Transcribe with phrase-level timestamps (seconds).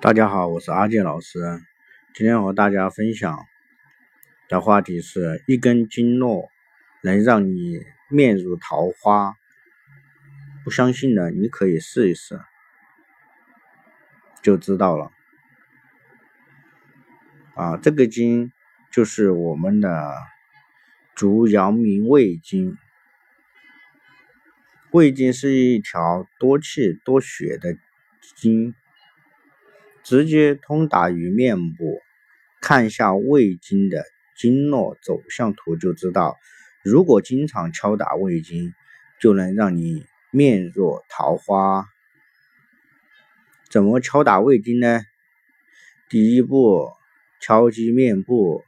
[0.00, 1.40] 大家好，我是阿健老师。
[2.14, 3.44] 今天和大家分享
[4.48, 6.48] 的话题是一根经络
[7.02, 9.34] 能让你面如桃花。
[10.62, 12.40] 不相信的，你可以试一试，
[14.40, 15.10] 就知道了。
[17.56, 18.52] 啊，这个经
[18.92, 20.14] 就是我们的
[21.16, 22.78] 足阳明胃经。
[24.92, 27.76] 胃经是一条多气多血的
[28.36, 28.76] 经。
[30.02, 32.00] 直接通达于面部，
[32.60, 34.04] 看一下胃经的
[34.36, 36.36] 经络走向图就知道。
[36.82, 38.72] 如果经常敲打胃经，
[39.20, 41.86] 就能让你面若桃花。
[43.70, 45.02] 怎么敲打胃经呢？
[46.08, 46.90] 第一步，
[47.40, 48.62] 敲击面部，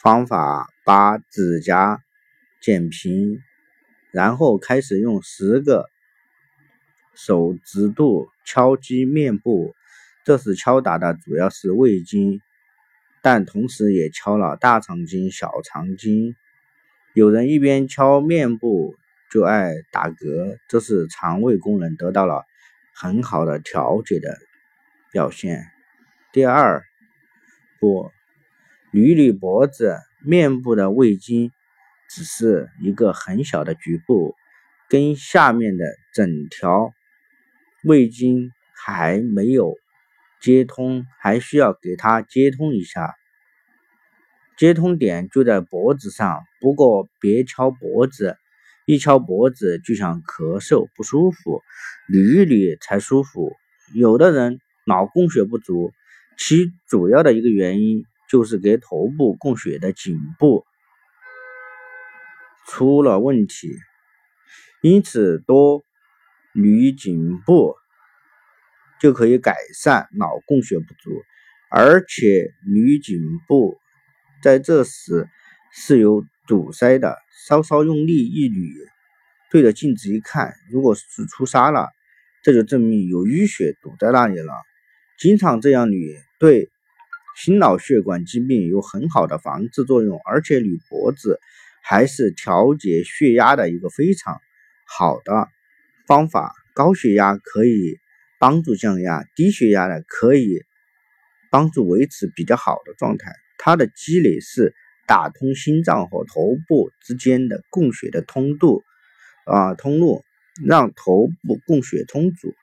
[0.00, 2.00] 方法把指甲
[2.60, 3.42] 剪平，
[4.12, 5.90] 然后开始用十个
[7.16, 9.74] 手指肚敲击面部。
[10.24, 12.40] 这时敲打的主要是胃经，
[13.22, 16.34] 但同时也敲了大肠经、小肠经。
[17.14, 18.94] 有人一边敲面部
[19.30, 22.44] 就爱打嗝，这是肠胃功能得到了
[22.94, 24.36] 很好的调节的
[25.10, 25.64] 表现。
[26.32, 26.84] 第二
[27.80, 28.10] 步，
[28.92, 31.50] 捋捋脖子，面部的胃经
[32.10, 34.34] 只是一个很小的局部，
[34.88, 36.92] 跟下面的整条
[37.84, 39.74] 胃经还没有。
[40.40, 43.14] 接通还需要给它接通一下，
[44.56, 48.36] 接通点就在脖子上，不过别敲脖子，
[48.86, 51.62] 一敲脖子就想咳嗽不舒服，
[52.08, 53.52] 捋一捋才舒服。
[53.94, 55.92] 有的人脑供血不足，
[56.38, 60.64] 其主要的一个原因就是给头部供血的颈部
[62.66, 63.76] 出了问题，
[64.80, 65.82] 因此多
[66.54, 67.79] 捋颈部。
[69.00, 71.10] 就可以改善脑供血不足，
[71.70, 73.78] 而且捋颈部
[74.42, 75.26] 在这时
[75.72, 77.16] 是有堵塞的，
[77.46, 78.74] 稍稍用力一捋，
[79.50, 81.88] 对着镜子一看，如果是出痧了，
[82.42, 84.52] 这就证明有淤血堵在那里了。
[85.18, 86.68] 经常这样捋，对
[87.36, 91.40] 心脑血管疾病有很好的防治作用，而且捋脖子
[91.82, 94.38] 还是调节血压的一个非常
[94.86, 95.48] 好的
[96.06, 96.52] 方法。
[96.74, 97.98] 高血压可以。
[98.40, 100.62] 帮助降压，低血压呢可以
[101.50, 103.34] 帮助维持比较好的状态。
[103.58, 104.74] 它的积累是
[105.06, 108.82] 打通心脏和头部之间的供血的通度
[109.44, 110.24] 啊通路，
[110.64, 112.54] 让头部供血充足。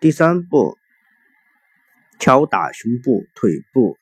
[0.00, 0.76] 第三步，
[2.18, 3.96] 敲打胸部、腿部，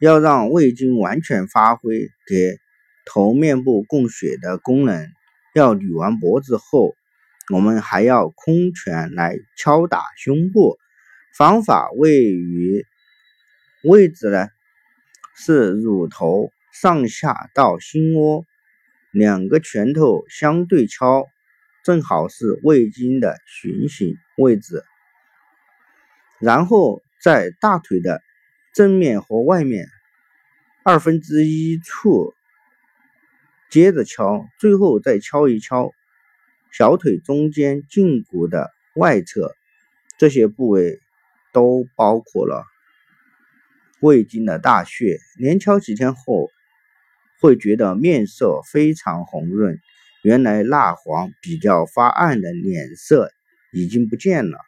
[0.00, 2.58] 要让胃经完全发挥给
[3.04, 5.08] 头面部供血的功能。
[5.54, 6.96] 要捋完脖子后。
[7.52, 10.78] 我们还要空拳来敲打胸部，
[11.36, 12.84] 方法位于
[13.84, 14.48] 位置呢
[15.36, 18.44] 是乳头上下到心窝，
[19.12, 21.28] 两个拳头相对敲，
[21.84, 24.82] 正好是胃经的循行位置。
[26.40, 28.22] 然后在大腿的
[28.74, 29.86] 正面和外面
[30.82, 32.34] 二分之一处
[33.70, 35.92] 接着敲，最后再敲一敲。
[36.76, 39.54] 小腿中间胫骨的外侧，
[40.18, 41.00] 这些部位
[41.50, 42.66] 都包括了
[44.02, 45.16] 胃经的大穴。
[45.38, 46.50] 连敲几天后，
[47.40, 49.80] 会觉得面色非常红润，
[50.22, 53.32] 原来蜡黄比较发暗的脸色
[53.72, 54.58] 已经不见了。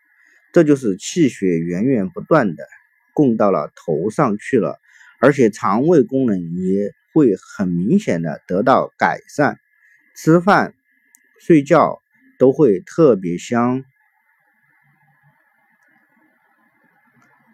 [0.54, 2.64] 这就是气血源源不断的
[3.12, 4.78] 供到了头上去了，
[5.20, 9.58] 而且肠胃功能也会很明显的得到改善。
[10.16, 10.72] 吃饭。
[11.41, 12.03] 睡觉
[12.38, 13.84] 都会特别香。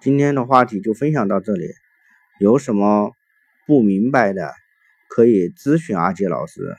[0.00, 1.68] 今天的话题就分享到这里，
[2.40, 3.12] 有什么
[3.66, 4.52] 不明白的
[5.08, 6.76] 可以咨询阿杰老师，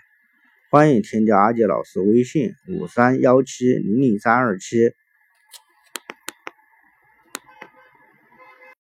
[0.70, 4.92] 欢迎添加阿杰老师微信五三幺七零零三二七。